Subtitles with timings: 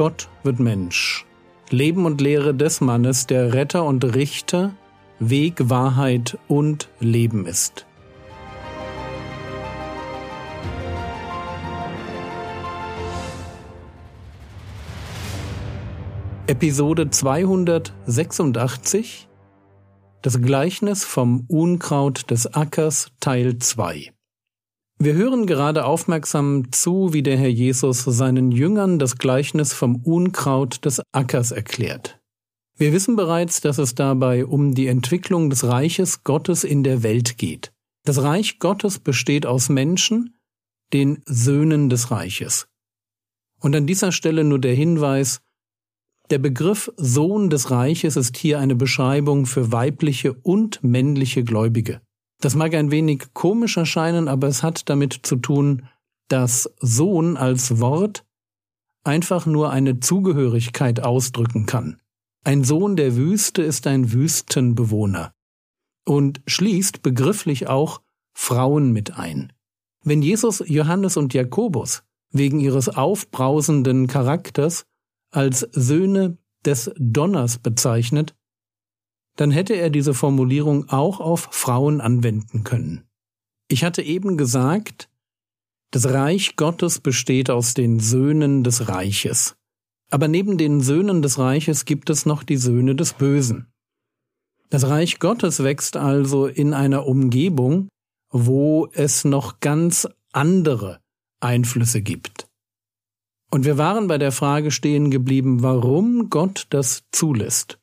[0.00, 1.26] Gott wird Mensch.
[1.68, 4.74] Leben und Lehre des Mannes, der Retter und Richter,
[5.18, 7.84] Weg, Wahrheit und Leben ist.
[16.46, 19.28] Episode 286
[20.22, 24.14] Das Gleichnis vom Unkraut des Ackers Teil 2
[25.02, 30.84] wir hören gerade aufmerksam zu, wie der Herr Jesus seinen Jüngern das Gleichnis vom Unkraut
[30.84, 32.20] des Ackers erklärt.
[32.76, 37.38] Wir wissen bereits, dass es dabei um die Entwicklung des Reiches Gottes in der Welt
[37.38, 37.72] geht.
[38.04, 40.36] Das Reich Gottes besteht aus Menschen,
[40.92, 42.68] den Söhnen des Reiches.
[43.58, 45.40] Und an dieser Stelle nur der Hinweis,
[46.28, 52.02] der Begriff Sohn des Reiches ist hier eine Beschreibung für weibliche und männliche Gläubige.
[52.40, 55.86] Das mag ein wenig komisch erscheinen, aber es hat damit zu tun,
[56.28, 58.24] dass Sohn als Wort
[59.04, 62.00] einfach nur eine Zugehörigkeit ausdrücken kann.
[62.44, 65.32] Ein Sohn der Wüste ist ein Wüstenbewohner
[66.06, 68.00] und schließt begrifflich auch
[68.32, 69.52] Frauen mit ein.
[70.02, 74.86] Wenn Jesus Johannes und Jakobus wegen ihres aufbrausenden Charakters
[75.30, 78.34] als Söhne des Donners bezeichnet,
[79.40, 83.04] dann hätte er diese Formulierung auch auf Frauen anwenden können.
[83.68, 85.08] Ich hatte eben gesagt,
[85.92, 89.56] das Reich Gottes besteht aus den Söhnen des Reiches.
[90.10, 93.72] Aber neben den Söhnen des Reiches gibt es noch die Söhne des Bösen.
[94.68, 97.88] Das Reich Gottes wächst also in einer Umgebung,
[98.28, 101.00] wo es noch ganz andere
[101.40, 102.46] Einflüsse gibt.
[103.50, 107.79] Und wir waren bei der Frage stehen geblieben, warum Gott das zulässt.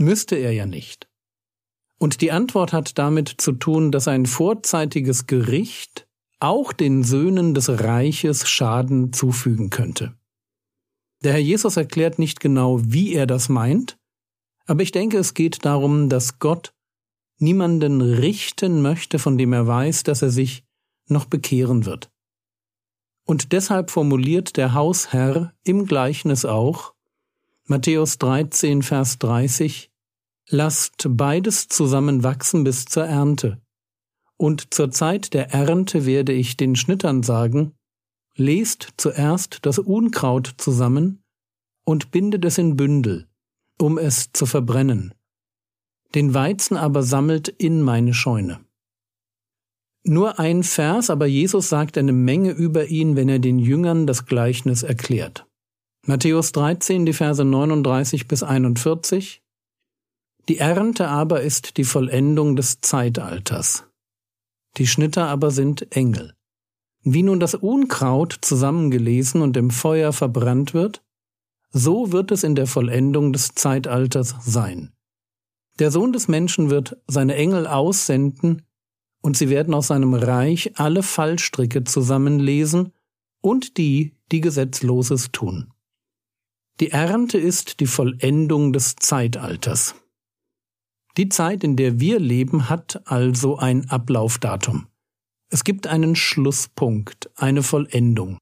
[0.00, 1.10] Müsste er ja nicht.
[1.98, 7.68] Und die Antwort hat damit zu tun, dass ein vorzeitiges Gericht auch den Söhnen des
[7.68, 10.14] Reiches Schaden zufügen könnte.
[11.22, 13.98] Der Herr Jesus erklärt nicht genau, wie er das meint,
[14.64, 16.72] aber ich denke, es geht darum, dass Gott
[17.36, 20.64] niemanden richten möchte, von dem er weiß, dass er sich
[21.08, 22.10] noch bekehren wird.
[23.26, 26.94] Und deshalb formuliert der Hausherr im Gleichnis auch
[27.66, 29.90] Matthäus 13, Vers 30
[30.48, 33.60] Lasst beides zusammen wachsen bis zur Ernte.
[34.36, 37.74] Und zur Zeit der Ernte werde ich den Schnittern sagen,
[38.34, 41.22] lest zuerst das Unkraut zusammen
[41.84, 43.28] und bindet es in Bündel,
[43.78, 45.14] um es zu verbrennen.
[46.16, 48.58] Den Weizen aber sammelt in meine Scheune.
[50.02, 54.26] Nur ein Vers, aber Jesus sagt eine Menge über ihn, wenn er den Jüngern das
[54.26, 55.46] Gleichnis erklärt.
[56.06, 59.42] Matthäus 13, die Verse 39 bis 41,
[60.48, 63.84] die Ernte aber ist die Vollendung des Zeitalters.
[64.78, 66.34] Die Schnitter aber sind Engel.
[67.02, 71.02] Wie nun das Unkraut zusammengelesen und im Feuer verbrannt wird,
[71.70, 74.92] so wird es in der Vollendung des Zeitalters sein.
[75.78, 78.62] Der Sohn des Menschen wird seine Engel aussenden,
[79.22, 82.94] und sie werden aus seinem Reich alle Fallstricke zusammenlesen
[83.42, 85.74] und die, die Gesetzloses tun.
[86.80, 89.94] Die Ernte ist die Vollendung des Zeitalters.
[91.18, 94.86] Die Zeit, in der wir leben, hat also ein Ablaufdatum.
[95.50, 98.38] Es gibt einen Schlusspunkt, eine Vollendung.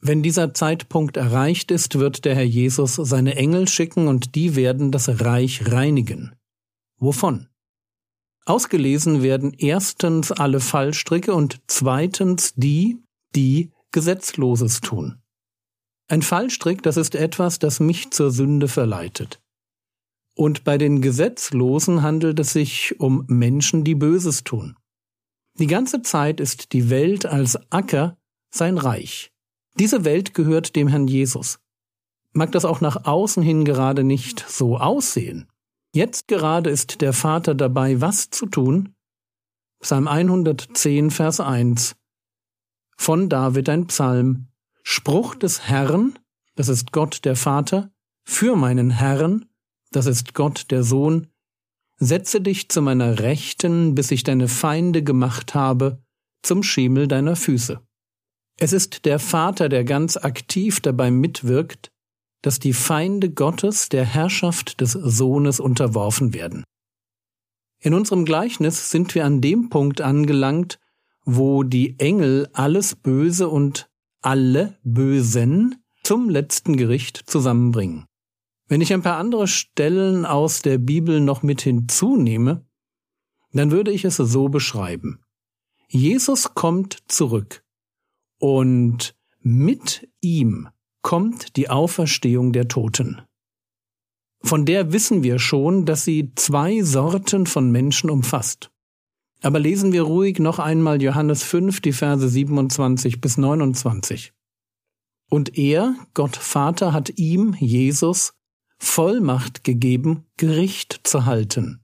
[0.00, 4.90] Wenn dieser Zeitpunkt erreicht ist, wird der Herr Jesus seine Engel schicken und die werden
[4.90, 6.34] das Reich reinigen.
[6.98, 7.48] Wovon?
[8.46, 13.02] Ausgelesen werden erstens alle Fallstricke und zweitens die,
[13.34, 15.20] die Gesetzloses tun.
[16.08, 19.40] Ein Fallstrick, das ist etwas, das mich zur Sünde verleitet.
[20.36, 24.76] Und bei den Gesetzlosen handelt es sich um Menschen, die Böses tun.
[25.58, 28.18] Die ganze Zeit ist die Welt als Acker
[28.50, 29.32] sein Reich.
[29.78, 31.58] Diese Welt gehört dem Herrn Jesus.
[32.32, 35.48] Mag das auch nach außen hin gerade nicht so aussehen.
[35.94, 38.94] Jetzt gerade ist der Vater dabei, was zu tun?
[39.80, 41.96] Psalm 110, Vers 1.
[42.98, 44.48] Von David ein Psalm.
[44.88, 46.16] Spruch des Herrn,
[46.54, 47.90] das ist Gott der Vater,
[48.22, 49.46] für meinen Herrn,
[49.90, 51.26] das ist Gott der Sohn,
[51.98, 56.00] setze dich zu meiner Rechten, bis ich deine Feinde gemacht habe,
[56.44, 57.80] zum Schemel deiner Füße.
[58.60, 61.90] Es ist der Vater, der ganz aktiv dabei mitwirkt,
[62.42, 66.62] dass die Feinde Gottes der Herrschaft des Sohnes unterworfen werden.
[67.80, 70.78] In unserem Gleichnis sind wir an dem Punkt angelangt,
[71.24, 73.90] wo die Engel alles Böse und
[74.26, 78.06] alle Bösen zum letzten Gericht zusammenbringen.
[78.66, 82.66] Wenn ich ein paar andere Stellen aus der Bibel noch mit hinzunehme,
[83.52, 85.20] dann würde ich es so beschreiben.
[85.86, 87.62] Jesus kommt zurück
[88.40, 90.70] und mit ihm
[91.02, 93.22] kommt die Auferstehung der Toten.
[94.42, 98.72] Von der wissen wir schon, dass sie zwei Sorten von Menschen umfasst.
[99.42, 104.32] Aber lesen wir ruhig noch einmal Johannes 5, die Verse 27 bis 29.
[105.28, 108.32] Und er, Gott Vater, hat ihm, Jesus,
[108.78, 111.80] Vollmacht gegeben, Gericht zu halten,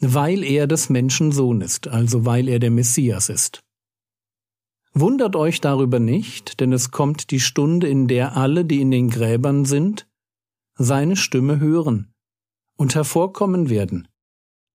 [0.00, 3.60] weil er des Menschen Sohn ist, also weil er der Messias ist.
[4.92, 9.08] Wundert euch darüber nicht, denn es kommt die Stunde, in der alle, die in den
[9.08, 10.08] Gräbern sind,
[10.76, 12.12] seine Stimme hören
[12.76, 14.08] und hervorkommen werden,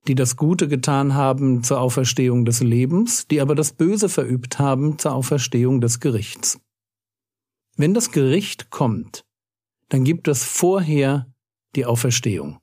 [0.07, 4.99] die das Gute getan haben zur Auferstehung des Lebens, die aber das Böse verübt haben
[4.99, 6.59] zur Auferstehung des Gerichts.
[7.75, 9.25] Wenn das Gericht kommt,
[9.89, 11.27] dann gibt es vorher
[11.75, 12.59] die Auferstehung.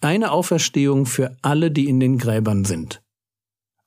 [0.00, 3.02] Eine Auferstehung für alle, die in den Gräbern sind.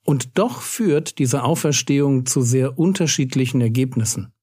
[0.03, 4.33] Und doch führt diese Auferstehung zu sehr unterschiedlichen Ergebnissen.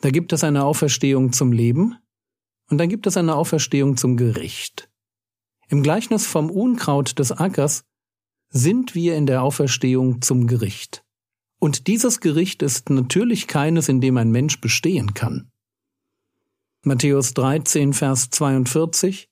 [0.00, 1.96] Da gibt es eine Auferstehung zum Leben
[2.68, 4.90] und dann gibt es eine Auferstehung zum Gericht.
[5.74, 7.82] Im Gleichnis vom Unkraut des Ackers
[8.48, 11.04] sind wir in der Auferstehung zum Gericht.
[11.58, 15.50] Und dieses Gericht ist natürlich keines, in dem ein Mensch bestehen kann.
[16.82, 19.28] Matthäus 13, Vers 42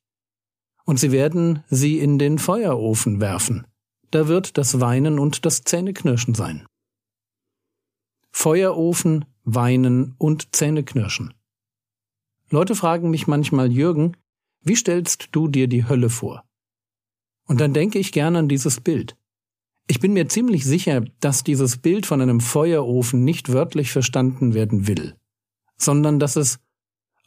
[0.85, 3.69] Und sie werden sie in den Feuerofen werfen.
[4.11, 6.67] Da wird das Weinen und das Zähneknirschen sein.
[8.33, 11.35] Feuerofen, Weinen und Zähneknirschen.
[12.51, 14.17] Leute fragen mich manchmal, Jürgen,
[14.63, 16.45] wie stellst du dir die Hölle vor?
[17.47, 19.17] Und dann denke ich gern an dieses Bild.
[19.89, 24.87] Ich bin mir ziemlich sicher, dass dieses Bild von einem Feuerofen nicht wörtlich verstanden werden
[24.87, 25.17] will,
[25.77, 26.61] sondern dass es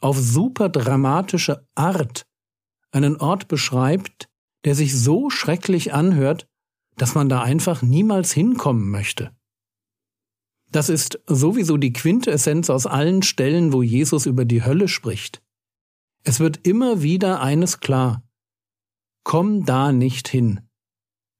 [0.00, 2.26] auf super dramatische Art
[2.92, 4.28] einen Ort beschreibt,
[4.64, 6.48] der sich so schrecklich anhört,
[6.96, 9.32] dass man da einfach niemals hinkommen möchte.
[10.72, 15.42] Das ist sowieso die Quintessenz aus allen Stellen, wo Jesus über die Hölle spricht.
[16.28, 18.24] Es wird immer wieder eines klar.
[19.22, 20.62] Komm da nicht hin.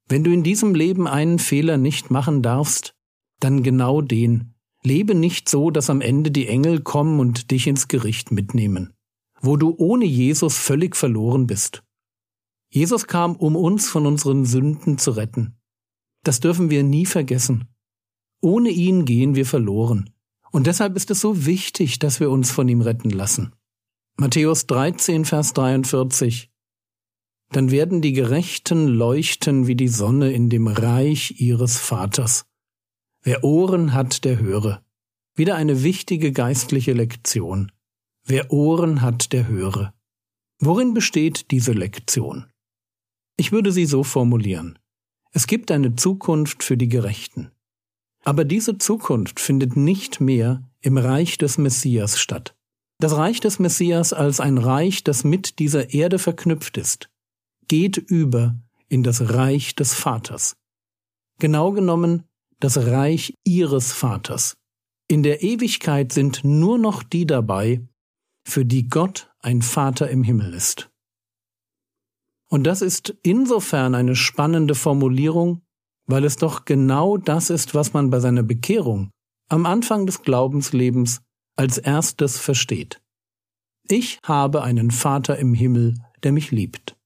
[0.09, 2.95] Wenn du in diesem Leben einen Fehler nicht machen darfst,
[3.41, 4.55] dann genau den.
[4.85, 8.93] Lebe nicht so, dass am Ende die Engel kommen und dich ins Gericht mitnehmen,
[9.41, 11.83] wo du ohne Jesus völlig verloren bist.
[12.71, 15.59] Jesus kam, um uns von unseren Sünden zu retten.
[16.23, 17.65] Das dürfen wir nie vergessen.
[18.41, 20.11] Ohne ihn gehen wir verloren.
[20.53, 23.56] Und deshalb ist es so wichtig, dass wir uns von ihm retten lassen.
[24.19, 26.51] Matthäus 13, Vers 43
[27.51, 32.47] Dann werden die Gerechten leuchten wie die Sonne in dem Reich ihres Vaters.
[33.21, 34.83] Wer Ohren hat, der höre.
[35.35, 37.71] Wieder eine wichtige geistliche Lektion.
[38.25, 39.93] Wer Ohren hat, der höre.
[40.61, 42.47] Worin besteht diese Lektion?
[43.37, 44.79] Ich würde sie so formulieren.
[45.33, 47.51] Es gibt eine Zukunft für die Gerechten.
[48.25, 52.56] Aber diese Zukunft findet nicht mehr im Reich des Messias statt.
[52.99, 57.11] Das Reich des Messias als ein Reich, das mit dieser Erde verknüpft ist,
[57.69, 58.59] geht über
[58.89, 60.57] in das Reich des Vaters.
[61.39, 62.25] Genau genommen
[62.59, 64.57] das Reich ihres Vaters.
[65.09, 67.87] In der Ewigkeit sind nur noch die dabei,
[68.47, 70.89] für die Gott ein Vater im Himmel ist.
[72.49, 75.63] Und das ist insofern eine spannende Formulierung,
[76.07, 79.11] weil es doch genau das ist, was man bei seiner Bekehrung
[79.49, 81.23] am Anfang des Glaubenslebens
[81.57, 83.01] als erstes versteht.
[83.89, 86.97] Ich habe einen Vater im Himmel, der mich liebt.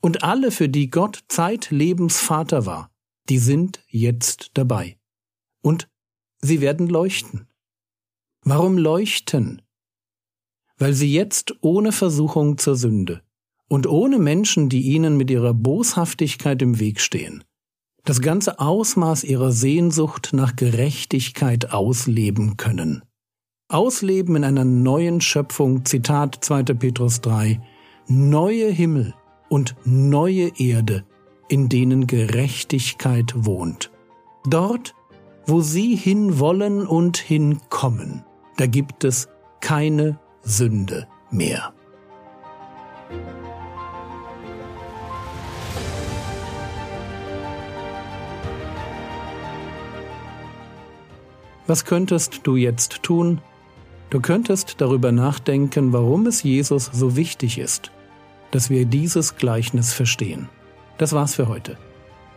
[0.00, 2.90] Und alle, für die Gott zeitlebens Vater war,
[3.28, 4.98] die sind jetzt dabei.
[5.62, 5.88] Und
[6.40, 7.48] sie werden leuchten.
[8.42, 9.62] Warum leuchten?
[10.78, 13.22] Weil sie jetzt ohne Versuchung zur Sünde
[13.68, 17.44] und ohne Menschen, die ihnen mit ihrer Boshaftigkeit im Weg stehen,
[18.04, 23.02] das ganze Ausmaß ihrer Sehnsucht nach Gerechtigkeit ausleben können.
[23.70, 26.62] Ausleben in einer neuen Schöpfung, Zitat 2.
[26.62, 27.60] Petrus 3,
[28.06, 29.12] neue Himmel
[29.50, 31.04] und neue Erde,
[31.48, 33.90] in denen Gerechtigkeit wohnt.
[34.46, 34.94] Dort,
[35.46, 38.24] wo sie hinwollen und hinkommen,
[38.56, 39.28] da gibt es
[39.60, 41.74] keine Sünde mehr.
[51.66, 53.42] Was könntest du jetzt tun?
[54.10, 57.90] Du könntest darüber nachdenken, warum es Jesus so wichtig ist,
[58.50, 60.48] dass wir dieses Gleichnis verstehen.
[60.96, 61.76] Das war's für heute.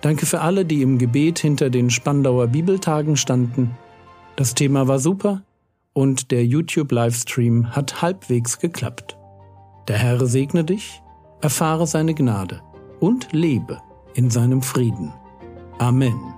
[0.02, 3.78] Danke für alle, die im Gebet hinter den Spandauer Bibeltagen standen.
[4.36, 5.44] Das Thema war super
[5.94, 9.18] und der YouTube-Livestream hat halbwegs geklappt.
[9.88, 11.02] Der Herr segne dich,
[11.42, 12.62] erfahre seine Gnade
[13.00, 13.82] und lebe
[14.14, 15.14] in seinem Frieden.
[15.80, 16.31] Amen.